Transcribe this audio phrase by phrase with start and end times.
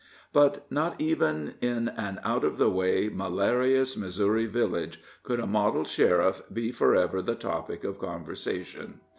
[0.33, 5.83] But not even in an out of the way, malarious Missouri village, could a model
[5.83, 9.01] sheriff be for ever the topic of conversation.